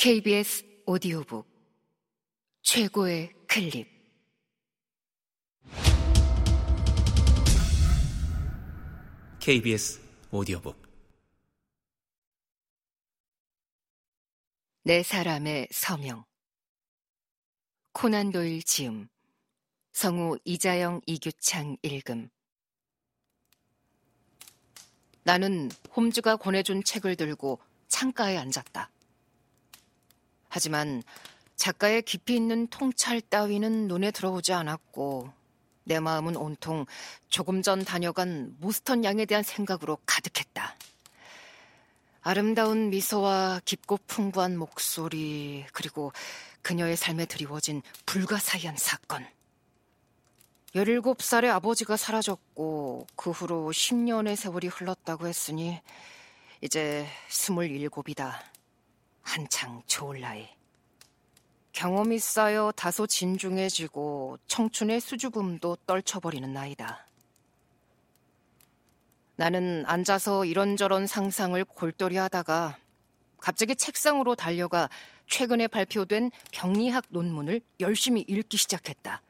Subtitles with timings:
[0.00, 1.44] KBS 오디오북
[2.62, 3.88] 최고의 클립.
[9.40, 10.00] KBS
[10.30, 10.80] 오디오북.
[14.84, 16.24] 네 사람의 서명.
[17.90, 19.08] 코난 도일 지음.
[19.90, 22.30] 성우 이자영 이규창 읽음.
[25.24, 28.92] 나는 홈즈가 권해준 책을 들고 창가에 앉았다.
[30.48, 31.02] 하지만
[31.56, 35.32] 작가의 깊이 있는 통찰 따위는 눈에 들어오지 않았고
[35.84, 36.86] 내 마음은 온통
[37.28, 40.76] 조금 전 다녀간 모스턴 양에 대한 생각으로 가득했다.
[42.20, 46.12] 아름다운 미소와 깊고 풍부한 목소리, 그리고
[46.62, 49.26] 그녀의 삶에 드리워진 불가사의한 사건.
[50.74, 55.80] 17살의 아버지가 사라졌고 그 후로 10년의 세월이 흘렀다고 했으니
[56.60, 58.57] 이제 27이다.
[59.28, 60.48] 한창 좋을 나이.
[61.72, 67.06] 경험 이 쌓여 다소 진중해지고 청춘의 수줍음도 떨쳐버리는 나이다.
[69.36, 72.78] 나는 앉아서 이런저런 상상을 골똘히 하다가
[73.38, 74.88] 갑자기 책상으로 달려가
[75.26, 79.20] 최근에 발표된 병리학 논문을 열심히 읽기 시작했다.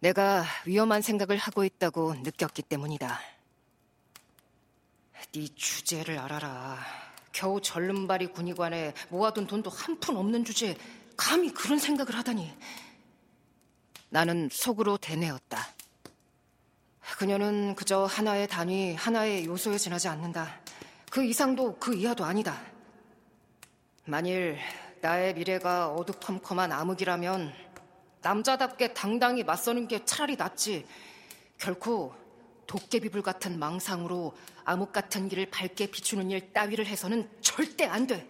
[0.00, 3.18] 내가 위험한 생각을 하고 있다고 느꼈기 때문이다.
[5.32, 7.09] 네 주제를 알아라.
[7.32, 10.76] 겨우 절름발이 군의관에 모아둔 돈도 한 푼 없는 주제에
[11.16, 12.50] 감히 그런 생각을 하다니.
[14.08, 15.58] 나는 속으로 대뇌었다.
[17.18, 20.60] 그녀는 그저 하나의 단위, 하나의 요소에 지나지 않는다.
[21.10, 22.60] 그 이상도 그 이하도 아니다.
[24.06, 24.58] 만일
[25.00, 27.52] 나의 미래가 어두컴컴한 암흑이라면
[28.22, 30.86] 남자답게 당당히 맞서는 게 차라리 낫지.
[31.58, 32.14] 결코
[32.70, 34.32] 도깨비불 같은 망상으로
[34.64, 38.28] 암흑 같은 길을 밝게 비추는 일 따위를 해서는 절대 안 돼.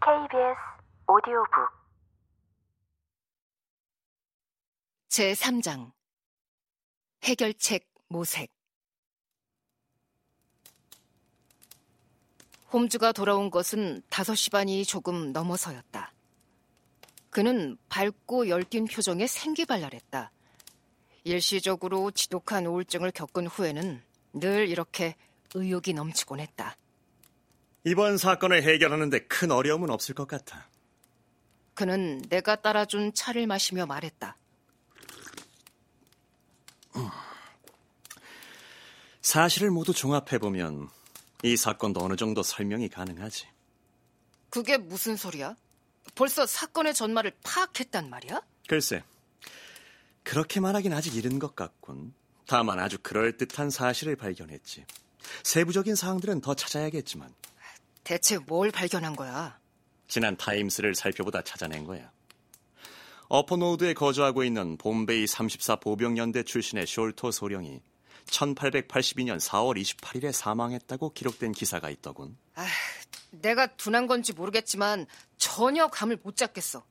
[0.00, 0.58] KBS
[1.06, 1.70] 오디오북
[5.08, 5.92] 제3장
[7.22, 8.50] 해결책 모색
[12.72, 16.11] 홈즈가 돌아온 것은 5시 반이 조금 넘어서였다.
[17.32, 20.30] 그는 밝고 열띤 표정에 생기발랄했다.
[21.24, 24.02] 일시적으로 지독한 우울증을 겪은 후에는
[24.34, 25.16] 늘 이렇게
[25.54, 26.76] 의욕이 넘치곤 했다.
[27.84, 30.68] 이번 사건을 해결하는데 큰 어려움은 없을 것 같아.
[31.72, 34.36] 그는 내가 따라준 차를 마시며 말했다.
[39.22, 40.90] 사실을 모두 종합해보면
[41.44, 43.46] 이 사건도 어느 정도 설명이 가능하지.
[44.50, 45.56] 그게 무슨 소리야?
[46.14, 48.42] 벌써 사건의 전말을 파악했단 말이야?
[48.68, 49.02] 글쎄,
[50.22, 52.14] 그렇게 말하긴 아직 이른 것 같군.
[52.46, 54.84] 다만 아주 그럴듯한 사실을 발견했지.
[55.42, 57.34] 세부적인 사항들은 더 찾아야겠지만.
[58.04, 59.58] 대체 뭘 발견한 거야?
[60.08, 62.10] 지난 타임스를 살펴보다 찾아낸 거야.
[63.28, 67.80] 어퍼노드에 거주하고 있는 봄베이 34 보병연대 출신의 숄토 소령이
[68.26, 72.36] 1882년 4월 28일에 사망했다고 기록된 기사가 있더군.
[72.54, 72.66] 아,
[73.30, 76.84] 내가 둔한 건지 모르겠지만 전혀 감을 못 잡겠어.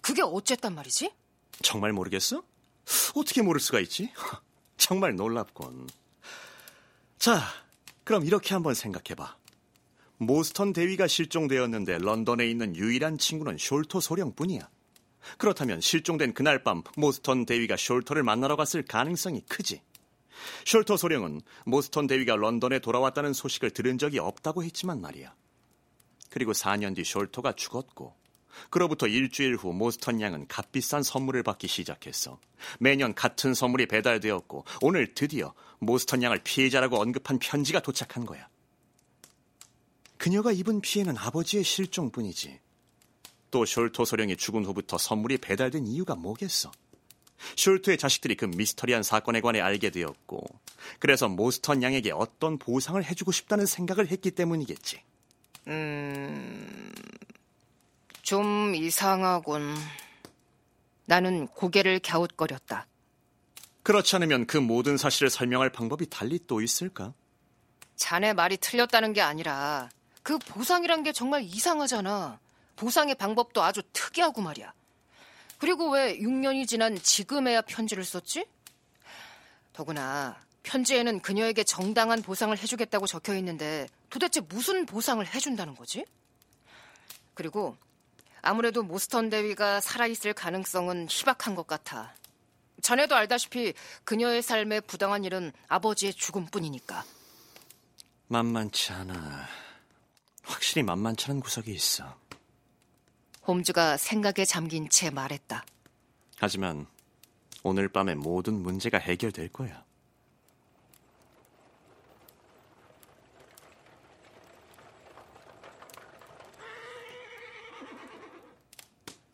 [0.00, 1.12] 그게 어쨌단 말이지?
[1.62, 2.42] 정말 모르겠어?
[3.14, 4.10] 어떻게 모를 수가 있지?
[4.76, 5.88] 정말 놀랍군.
[7.18, 7.40] 자,
[8.04, 9.36] 그럼 이렇게 한번 생각해봐.
[10.18, 14.68] 모스턴 대위가 실종되었는데 런던에 있는 유일한 친구는 숄토 소령뿐이야.
[15.38, 19.82] 그렇다면 실종된 그날 밤 모스턴 대위가 숄토를 만나러 갔을 가능성이 크지.
[20.64, 25.34] 숄토 소령은 모스턴 대위가 런던에 돌아왔다는 소식을 들은 적이 없다고 했지만 말이야.
[26.30, 28.14] 그리고 4년 뒤 숄토가 죽었고
[28.70, 32.38] 그로부터 일주일 후 모스턴 양은 값비싼 선물을 받기 시작했어.
[32.78, 38.48] 매년 같은 선물이 배달되었고 오늘 드디어 모스턴 양을 피해자라고 언급한 편지가 도착한 거야.
[40.16, 42.60] 그녀가 입은 피해는 아버지의 실종뿐이지.
[43.50, 46.70] 또 숄토 소령이 죽은 후부터 선물이 배달된 이유가 뭐겠어?
[47.56, 50.44] 숄토의 자식들이 그 미스터리한 사건에 관해 알게 되었고,
[50.98, 55.02] 그래서 모스턴 양에게 어떤 보상을 해주고 싶다는 생각을 했기 때문이겠지.
[55.68, 56.92] 음,
[58.22, 59.74] 좀 이상하군.
[61.04, 62.86] 나는 고개를 갸웃거렸다.
[63.82, 67.12] 그렇지 않으면 그 모든 사실을 설명할 방법이 달리 또 있을까?
[67.96, 69.88] 자네 말이 틀렸다는 게 아니라
[70.22, 72.38] 그 보상이란 게 정말 이상하잖아.
[72.76, 74.72] 보상의 방법도 아주 특이하고 말이야.
[75.62, 78.46] 그리고 왜 6년이 지난 지금에야 편지를 썼지?
[79.72, 86.04] 더구나 편지에는 그녀에게 정당한 보상을 해주겠다고 적혀 있는데 도대체 무슨 보상을 해준다는 거지?
[87.34, 87.76] 그리고
[88.40, 92.12] 아무래도 모스턴 대위가 살아있을 가능성은 희박한 것 같아.
[92.80, 93.72] 자네도 알다시피
[94.02, 97.04] 그녀의 삶에 부당한 일은 아버지의 죽음뿐이니까.
[98.26, 99.46] 만만치 않아.
[100.42, 102.20] 확실히 만만치 않은 구석이 있어.
[103.46, 105.64] 홈즈가 생각에 잠긴 채 말했다.
[106.38, 106.86] 하지만
[107.62, 109.84] 오늘 밤에 모든 문제가 해결될 거야.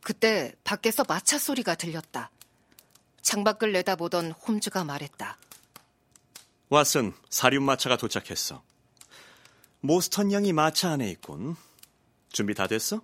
[0.02, 2.30] 그때 밖에서 마차 소리가 들렸다.
[3.20, 5.36] 창밖을 내다보던 홈즈가 말했다.
[6.70, 8.62] 왓슨, 사륜 마차가 도착했어.
[9.80, 11.56] 모스턴 양이 마차 안에 있군.
[12.30, 13.02] 준비 다 됐어?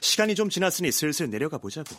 [0.00, 1.96] 시간이 좀 지났으니 슬슬 내려가 보자고.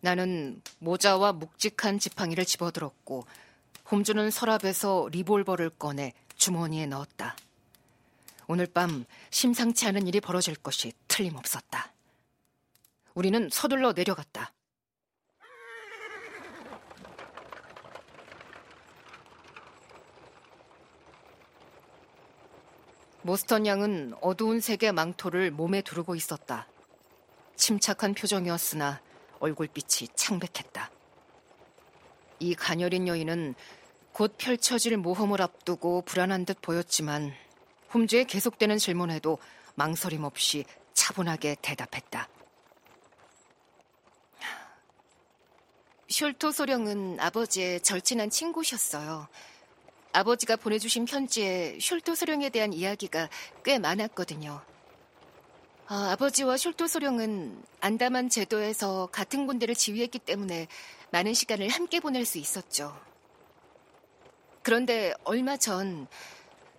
[0.00, 3.26] 나는 모자와 묵직한 지팡이를 집어들었고
[3.90, 7.36] 홈즈는 서랍에서 리볼버를 꺼내 주머니에 넣었다.
[8.46, 11.92] 오늘 밤 심상치 않은 일이 벌어질 것이 틀림없었다.
[13.14, 14.52] 우리는 서둘러 내려갔다.
[23.22, 26.66] 모스턴 양은 어두운 색의 망토를 몸에 두르고 있었다.
[27.56, 29.00] 침착한 표정이었으나
[29.40, 30.90] 얼굴빛이 창백했다.
[32.40, 33.54] 이 가녀린 여인은
[34.12, 37.32] 곧 펼쳐질 모험을 앞두고 불안한 듯 보였지만
[37.92, 39.38] 홈즈의 계속되는 질문에도
[39.74, 40.64] 망설임 없이
[40.94, 42.28] 차분하게 대답했다.
[46.08, 49.28] 숄토 소령은 아버지의 절친한 친구셨어요.
[50.18, 53.28] 아버지가 보내주신 편지에 숄토 소령에 대한 이야기가
[53.64, 54.60] 꽤 많았거든요.
[55.86, 60.66] 아, 버지와 숄토 소령은 안다만 제도에서 같은 군대를 지휘했기 때문에
[61.12, 63.00] 많은 시간을 함께 보낼 수 있었죠.
[64.62, 66.08] 그런데 얼마 전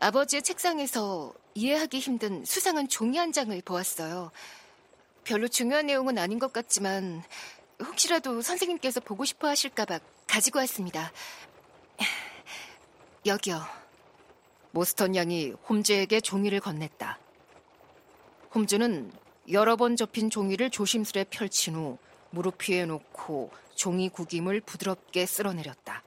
[0.01, 4.31] 아버지의 책상에서 이해하기 힘든 수상한 종이 한 장을 보았어요.
[5.23, 7.23] 별로 중요한 내용은 아닌 것 같지만
[7.81, 11.13] 혹시라도 선생님께서 보고 싶어 하실까봐 가지고 왔습니다.
[13.25, 13.61] 여기요.
[14.71, 17.17] 모스턴 양이 홈즈에게 종이를 건넸다.
[18.53, 19.11] 홈즈는
[19.51, 21.97] 여러 번 접힌 종이를 조심스레 펼친 후
[22.29, 26.03] 무릎 위에 놓고 종이 구김을 부드럽게 쓸어내렸다.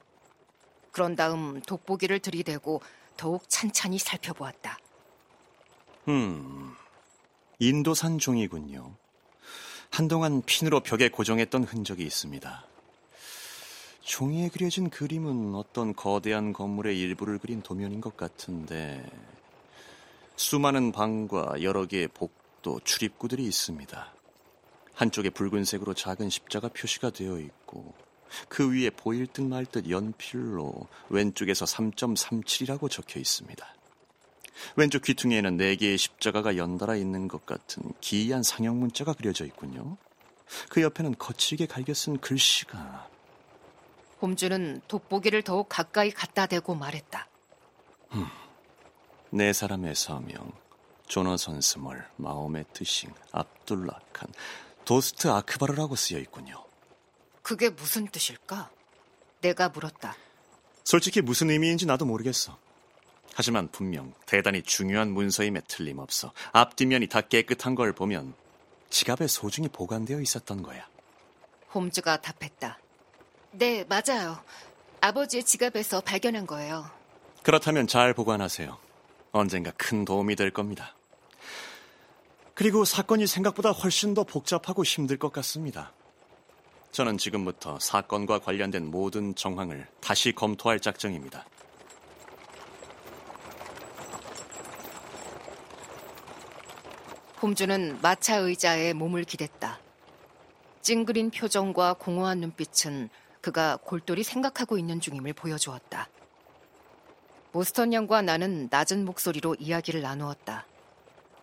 [0.90, 2.82] 그런 다음 돋보기를 들이대고
[3.16, 4.78] 더욱 찬찬히 살펴보았다.
[6.08, 6.74] 음,
[7.58, 8.94] 인도산 종이군요.
[9.90, 12.66] 한동안 핀으로 벽에 고정했던 흔적이 있습니다.
[14.02, 19.04] 종이에 그려진 그림은 어떤 거대한 건물의 일부를 그린 도면인 것 같은데
[20.34, 24.12] 수많은 방과 여러 개의 복도, 출입구들이 있습니다.
[24.94, 27.94] 한쪽에 붉은색으로 작은 십자가 표시가 되어 있고
[28.48, 33.74] 그 위에 보일 듯 말 듯 연필로 왼쪽에서 3.37이라고 적혀 있습니다.
[34.76, 39.96] 왼쪽 귀퉁이에는 네 개의 십자가가 연달아 있는 것 같은 기이한 상형 문자가 그려져 있군요.
[40.68, 43.11] 그 옆에는 거칠게 갈겨 쓴 글씨가
[44.22, 47.26] 홈즈는 돋보기를 더욱 가까이 갖다 대고 말했다.
[48.12, 48.26] 음,
[49.30, 50.52] 네 사람의 서명,
[51.08, 54.32] 조너선 스몰, 마호메트 싱, 압둘라 칸,
[54.84, 56.64] 도스트 아크바르라고 쓰여 있군요.
[57.42, 58.70] 그게 무슨 뜻일까?
[59.40, 60.14] 내가 물었다.
[60.84, 62.56] 솔직히 무슨 의미인지 나도 모르겠어.
[63.34, 66.32] 하지만 분명 대단히 중요한 문서임에 틀림없어.
[66.52, 68.34] 앞뒷면이 다 깨끗한 걸 보면
[68.90, 70.86] 지갑에 소중히 보관되어 있었던 거야.
[71.74, 72.78] 홈즈가 답했다.
[73.52, 74.38] 네, 맞아요.
[75.00, 76.90] 아버지의 지갑에서 발견한 거예요.
[77.42, 78.78] 그렇다면 잘 보관하세요.
[79.32, 80.94] 언젠가 큰 도움이 될 겁니다.
[82.54, 85.92] 그리고 사건이 생각보다 훨씬 더 복잡하고 힘들 것 같습니다.
[86.92, 91.44] 저는 지금부터 사건과 관련된 모든 정황을 다시 검토할 작정입니다.
[97.42, 99.80] 홈즈는 마차 의자에 몸을 기댔다.
[100.82, 103.08] 찡그린 표정과 공허한 눈빛은
[103.42, 106.08] 그가 골똘히 생각하고 있는 중임을 보여주었다.
[107.50, 110.64] 모스턴 양과 나는 낮은 목소리로 이야기를 나누었다.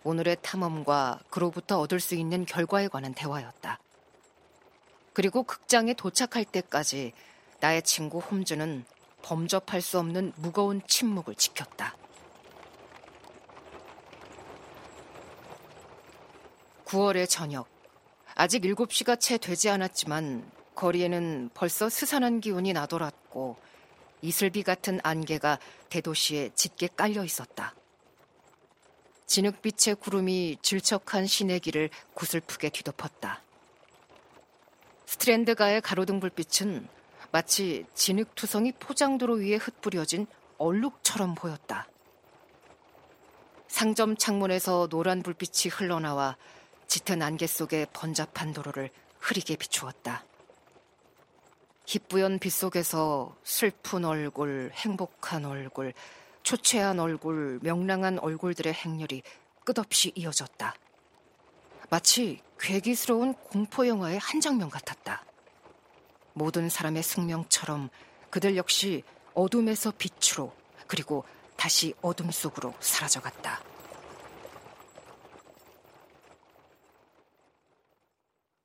[0.02, 3.78] 오늘의 탐험과 그로부터 얻을 수 있는 결과에 관한 대화였다.
[5.12, 7.12] 그리고 극장에 도착할 때까지
[7.60, 8.84] 나의 친구 홈즈는
[9.22, 11.94] 범접할 수 없는 무거운 침묵을 지켰다.
[16.86, 17.68] 9월의 저녁.
[18.34, 20.50] 아직 7시가 채 되지 않았지만
[20.80, 23.58] 거리에는 벌써 스산한 기운이 나돌았고
[24.22, 25.58] 이슬비 같은 안개가
[25.90, 27.74] 대도시에 짙게 깔려 있었다.
[29.26, 33.42] 진흙빛의 구름이 질척한 시내 길을 구슬프게 뒤덮었다.
[35.04, 36.88] 스트랜드가의 가로등 불빛은
[37.30, 41.86] 마치 진흙투성이 포장도로 위에 흩뿌려진 얼룩처럼 보였다.
[43.68, 46.36] 상점 창문에서 노란 불빛이 흘러나와
[46.88, 50.24] 짙은 안개 속의 번잡한 도로를 흐리게 비추었다.
[51.90, 55.92] 희뿌연 빛 속에서 슬픈 얼굴, 행복한 얼굴,
[56.44, 59.24] 초췌한 얼굴, 명랑한 얼굴들의 행렬이
[59.64, 60.72] 끝없이 이어졌다.
[61.88, 65.24] 마치 괴기스러운 공포영화의 한 장면 같았다.
[66.32, 67.88] 모든 사람의 숙명처럼
[68.30, 69.02] 그들 역시
[69.34, 70.54] 어둠에서 빛으로
[70.86, 71.24] 그리고
[71.56, 73.64] 다시 어둠 속으로 사라져갔다.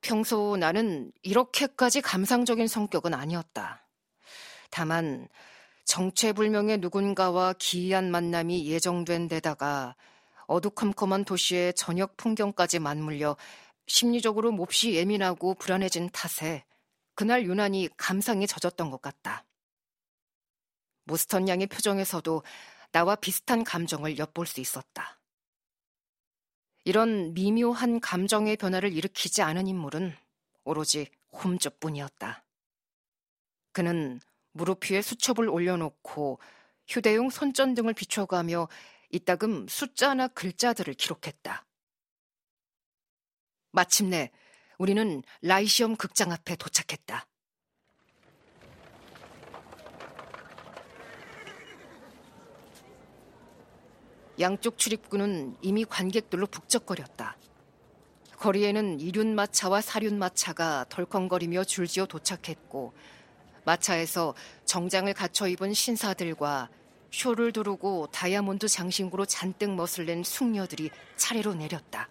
[0.06, 3.84] 평소 나는 이렇게까지 감상적인 성격은 아니었다.
[4.70, 5.28] 다만
[5.84, 9.96] 정체불명의 누군가와 기이한 만남이 예정된 데다가
[10.46, 13.36] 어두컴컴한 도시의 저녁 풍경까지 맞물려
[13.88, 16.64] 심리적으로 몹시 예민하고 불안해진 탓에
[17.16, 19.44] 그날 유난히 감상에 젖었던 것 같다.
[21.02, 22.44] 모스턴 양의 표정에서도
[22.92, 25.15] 나와 비슷한 감정을 엿볼 수 있었다.
[26.86, 30.16] 이런 미묘한 감정의 변화를 일으키지 않은 인물은
[30.62, 32.44] 오로지 홈즈뿐이었다.
[33.72, 34.20] 그는
[34.52, 36.38] 무릎 위에 수첩을 올려놓고
[36.86, 38.68] 휴대용 손전 등을 비춰가며
[39.10, 41.66] 이따금 숫자나 글자들을 기록했다.
[43.72, 44.30] 마침내
[44.78, 47.26] 우리는 라이시엄 극장 앞에 도착했다.
[54.38, 57.36] 양쪽 출입구는 이미 관객들로 북적거렸다.
[58.38, 62.92] 거리에는 이륜마차와 사륜마차가 덜컹거리며 줄지어 도착했고
[63.64, 64.34] 마차에서
[64.66, 66.68] 정장을 갖춰 입은 신사들과
[67.10, 72.08] 쇼를 두르고 다이아몬드 장신구로 잔뜩 멋을 낸 숙녀들이 차례로 내렸다.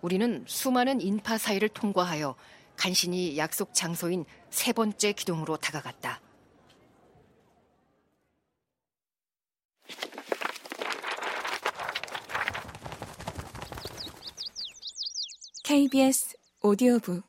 [0.00, 2.34] 우리는 수많은 인파 사이를 통과하여
[2.76, 6.20] 간신히 약속 장소인 세 번째 기둥으로 다가갔다.
[15.72, 17.24] KBS 오디오북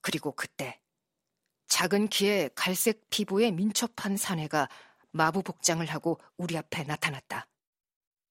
[0.00, 0.80] 그리고 그때
[1.68, 4.68] 작은 키에 갈색 피부에 민첩한 사내가
[5.12, 7.46] 마부 복장을 하고 우리 앞에 나타났다.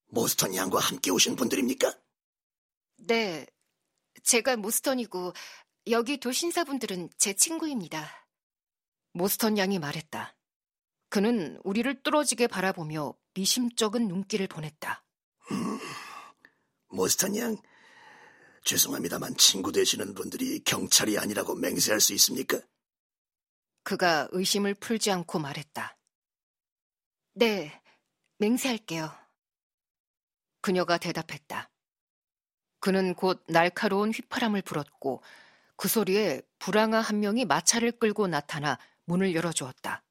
[0.07, 1.97] 모스턴 양과 함께 오신 분들입니까?
[2.97, 3.45] 네,
[4.23, 5.31] 제가 모스턴이고
[5.87, 8.27] 여기 도신사분들은 제 친구입니다.
[9.13, 10.35] 모스턴 양이 말했다.
[11.07, 15.01] 그는 우리를 뚫어지게 바라보며 미심쩍은 눈길을 보냈다.
[15.51, 15.79] 음,
[16.89, 17.55] 모스턴 양,
[18.63, 22.59] 죄송합니다만 친구 되시는 분들이 경찰이 아니라고 맹세할 수 있습니까?
[23.83, 25.97] 그가 의심을 풀지 않고 말했다.
[27.33, 27.81] 네,
[28.37, 29.11] 맹세할게요.
[30.61, 31.69] 그녀가 대답했다.
[32.79, 35.21] 그는 곧 날카로운 휘파람을 불었고
[35.75, 40.03] 그 소리에 불황아 한 명이 마차를 끌고 나타나 문을 열어주었다.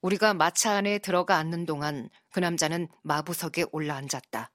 [0.00, 4.50] 우리가 마차 안에 들어가 앉는 동안 그 남자는 마부석에 올라앉았다.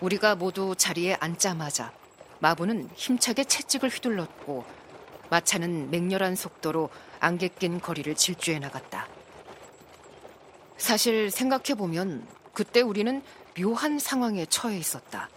[0.00, 1.92] 우리가 모두 자리에 앉자마자
[2.40, 4.64] 마부는 힘차게 채찍을 휘둘렀고
[5.30, 9.08] 마차는 맹렬한 속도로 안개 낀 거리를 질주해 나갔다.
[10.76, 13.22] 사실 생각해보면 그때 우리는
[13.58, 15.30] 묘한 상황에 처해 있었다.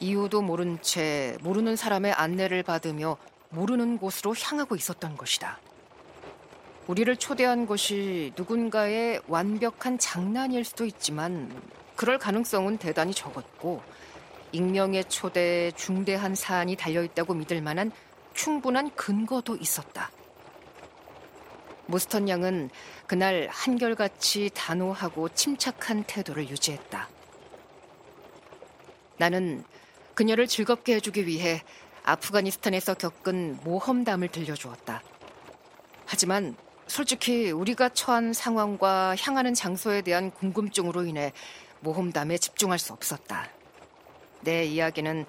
[0.00, 3.16] 이유도 모른 채 모르는 사람의 안내를 받으며
[3.48, 5.58] 모르는 곳으로 향하고 있었던 것이다.
[6.86, 11.50] 우리를 초대한 것이 누군가의 완벽한 장난일 수도 있지만
[11.96, 13.82] 그럴 가능성은 대단히 적었고
[14.52, 17.90] 익명의 초대에 중대한 사안이 달려있다고 믿을 만한
[18.34, 20.10] 충분한 근거도 있었다.
[21.86, 22.70] 모스턴 양은
[23.06, 27.08] 그날 한결같이 단호하고 침착한 태도를 유지했다.
[29.16, 29.64] 나는
[30.14, 31.62] 그녀를 즐겁게 해주기 위해
[32.04, 35.02] 아프가니스탄에서 겪은 모험담을 들려주었다.
[36.06, 41.32] 하지만 솔직히 우리가 처한 상황과 향하는 장소에 대한 궁금증으로 인해
[41.84, 43.48] 모험담에 집중할 수 없었다.
[44.40, 45.26] 내 이야기는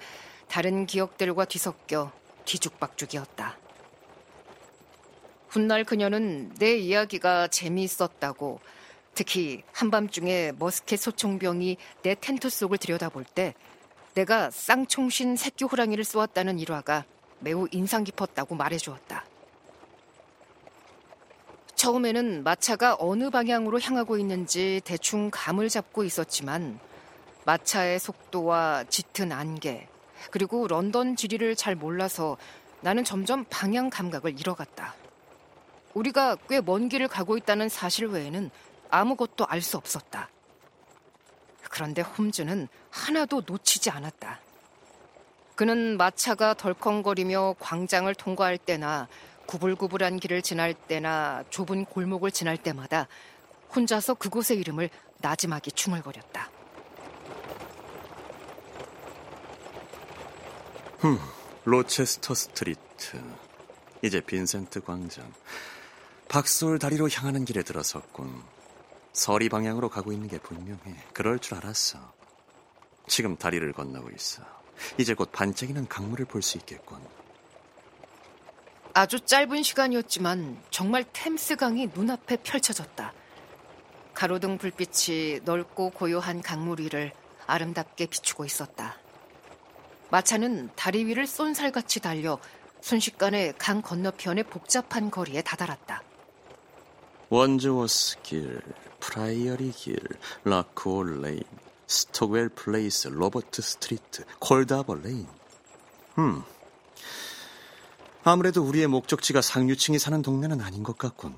[0.48, 2.10] 다른 기억들과 뒤섞여
[2.44, 3.56] 뒤죽박죽이었다.
[5.48, 8.60] 훗날 그녀는 내 이야기가 재미있었다고
[9.14, 13.54] 특히 한밤중에 머스켓 소총병이 내 텐트 속을 들여다볼 때
[14.14, 17.04] 내가 쌍총신 새끼 호랑이를 쏘았다는 일화가
[17.38, 19.24] 매우 인상 깊었다고 말해주었다.
[21.76, 26.80] 처음에는 마차가 어느 방향으로 향하고 있는지 대충 감을 잡고 있었지만
[27.44, 29.86] 마차의 속도와 짙은 안개
[30.30, 32.36] 그리고 런던 지리를 잘 몰라서
[32.80, 34.94] 나는 점점 방향 감각을 잃어갔다.
[35.94, 38.50] 우리가 꽤 먼 길을 가고 있다는 사실 외에는
[38.90, 40.28] 아무것도 알 수 없었다.
[41.70, 44.40] 그런데 홈즈는 하나도 놓치지 않았다.
[45.54, 49.08] 그는 마차가 덜컹거리며 광장을 통과할 때나
[49.46, 53.08] 구불구불한 길을 지날 때나 좁은 골목을 지날 때마다
[53.74, 56.50] 혼자서 그곳의 이름을 나지막이 중얼거렸다.
[60.98, 61.18] 흠,
[61.64, 63.22] 로체스터 스트리트.
[64.02, 65.32] 이제 빈센트 광장.
[66.28, 68.42] 복솔 다리로 향하는 길에 들어섰군.
[69.12, 70.96] 서리 방향으로 가고 있는 게 분명해.
[71.12, 71.98] 그럴 줄 알았어.
[73.08, 74.42] 지금 다리를 건너고 있어.
[74.98, 77.00] 이제 곧 반짝이는 강물을 볼 수 있겠군.
[78.96, 83.12] 아주 짧은 시간이었지만 정말 템스강이 눈앞에 펼쳐졌다.
[84.14, 87.12] 가로등 불빛이 넓고 고요한 강물 위를
[87.46, 88.96] 아름답게 비추고 있었다.
[90.10, 92.38] 마차는 다리 위를 쏜살같이 달려
[92.80, 96.02] 순식간에 강 건너편의 복잡한 거리에 다다랐다.
[97.28, 98.62] 원즈워스 길,
[99.00, 99.98] 프라이어리 길,
[100.44, 101.42] 라크올 레인,
[101.86, 105.26] 스톡웰 플레이스, 로버트 스트리트, 콜다버 레인.
[106.16, 106.42] 음.
[108.28, 111.32] 아무래도 우리의 목적지가 상류층이 사는 동네는 아닌 것 같군.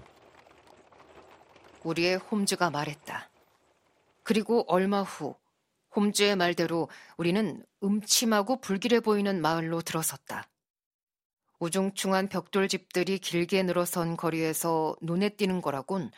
[1.85, 3.29] 우리의 홈즈가 말했다.
[4.23, 5.37] 그리고 얼마 후
[5.95, 10.49] 홈즈의 말대로 우리는 음침하고 불길해 보이는 마을로 들어섰다.
[11.59, 16.11] 우중충한 벽돌집들이 길게 늘어선 거리에서 눈에 띄는 거라곤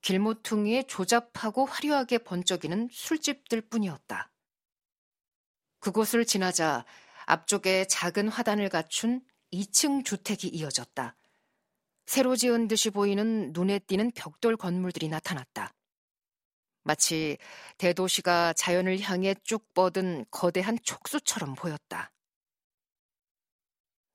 [0.00, 4.32] 길모퉁이에 조잡하고 화려하게 번쩍이는 술집들 뿐이었다.
[5.78, 6.84] 그곳을 지나자
[7.24, 9.20] 앞쪽에 작은 화단을 갖춘
[9.52, 11.16] 2층 주택이 이어졌다.
[12.06, 15.74] 새로 지은 듯이 보이는 눈에 띄는 벽돌 건물들이 나타났다.
[16.82, 17.36] 마치
[17.76, 22.10] 대도시가 자연을 향해 쭉 뻗은 거대한 촉수처럼 보였다.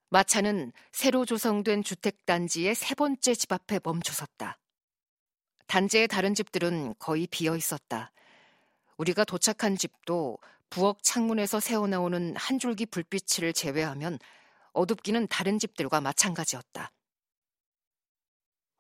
[0.10, 4.60] 마차는 새로 조성된 주택단지의 세 번째 집 앞에 멈춰섰다.
[5.68, 8.12] 단지의 다른 집들은 거의 비어 있었다.
[8.98, 10.38] 우리가 도착한 집도
[10.70, 14.20] 부엌 창문에서 새어나오는 한 줄기 불빛을 제외하면
[14.74, 16.92] 어둡기는 다른 집들과 마찬가지였다.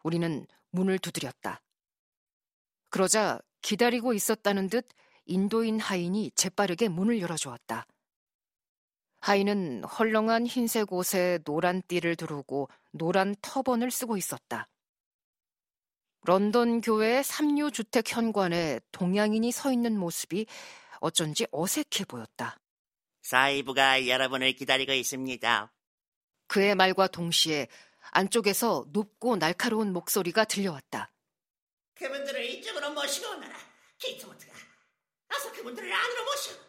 [0.04, 1.62] 우리는 문을 두드렸다.
[2.90, 4.88] 그러자 기다리고 있었다는 듯
[5.26, 7.88] 인도인 하인이 재빠르게 문을 열어주었다.
[9.22, 14.68] 하인은 헐렁한 흰색 옷에 노란 띠를 두르고 노란 터번을 쓰고 있었다.
[16.26, 20.46] 런던 교회 삼류 주택 현관에 동양인이 서 있는 모습이
[21.00, 22.58] 어쩐지 어색해 보였다.
[23.22, 25.73] 사이부가 여러분을 기다리고 있습니다.
[26.54, 27.68] 그의 말과 동시에
[28.12, 31.12] 안쪽에서 높고 날카로운 목소리가 들려왔다.
[31.96, 33.58] 그분들을 이쪽으로 모시고 오너라.
[33.98, 34.54] 케이트모트가.
[35.34, 36.64] 어서 그분들을 안으로 모시고.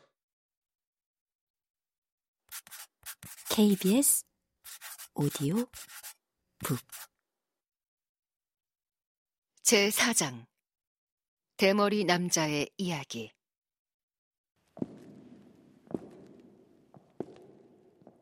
[3.51, 4.25] KBS
[5.17, 5.67] 오디오
[6.61, 6.81] 북
[9.65, 10.47] 제4장
[11.59, 13.34] 대머리 남자의 이야기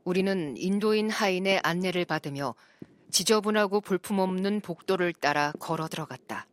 [0.05, 2.55] 우리는 인도인 하인의 안내를 받으며
[3.11, 6.47] 지저분하고 볼품없는 복도를 따라 걸어 들어갔다.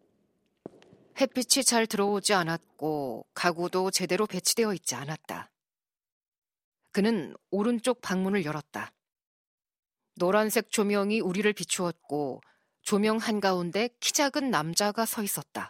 [1.20, 5.50] 햇빛이 잘 들어오지 않았고 가구도 제대로 배치되어 있지 않았다.
[6.92, 8.92] 그는 오른쪽 방문을 열었다.
[10.16, 12.42] 노란색 조명이 우리를 비추었고
[12.82, 15.70] 조명 한가운데 키 작은 남자가 서 있었다.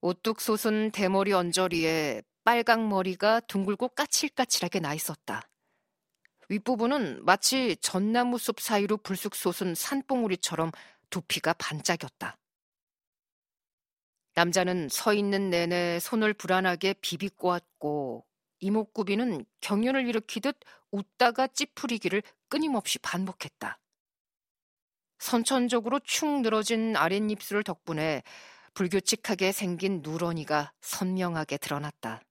[0.00, 5.48] 오뚝 솟은 대머리 언저리에 빨강 머리가 둥글고 까칠까칠하게 나 있었다.
[6.54, 10.70] 윗부분은 마치 전나무 숲 사이로 불쑥 솟은 산봉우리처럼
[11.10, 12.38] 두피가 반짝였다.
[14.34, 18.24] 남자는 서 있는 내내 손을 불안하게 비비꼬았고
[18.60, 20.58] 이목구비는 경련을 일으키듯
[20.90, 23.78] 웃다가 찌푸리기를 끊임없이 반복했다.
[25.18, 28.22] 선천적으로 축 늘어진 아랫입술 덕분에
[28.74, 32.22] 불규칙하게 생긴 누런이가 선명하게 드러났다.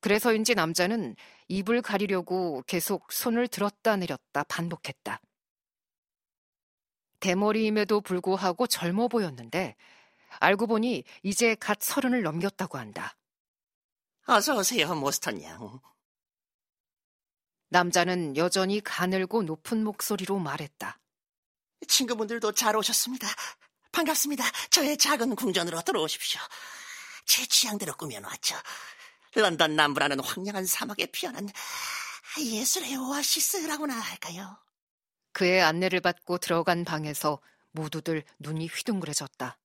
[0.00, 1.16] 그래서인지 남자는
[1.48, 5.20] 입을 가리려고 계속 손을 들었다 내렸다 반복했다.
[7.20, 9.76] 대머리임에도 불구하고 젊어 보였는데
[10.40, 13.16] 알고 보니 이제 갓 서른을 넘겼다고 한다.
[14.26, 15.80] 어서 오세요, 모스턴 양.
[17.70, 20.98] 남자는 여전히 가늘고 높은 목소리로 말했다.
[21.86, 23.26] 친구분들도 잘 오셨습니다.
[23.92, 24.44] 반갑습니다.
[24.70, 26.40] 저의 작은 궁전으로 들어오십시오.
[27.26, 28.56] 제 취향대로 꾸며놨죠.
[29.34, 31.48] 런던 남부라는 황량한 사막에 피어난
[32.38, 34.56] 예술의 오아시스라고나 할까요?
[35.32, 37.40] 그의 안내를 받고 들어간 방에서
[37.72, 39.58] 모두들 눈이 휘둥그레졌다.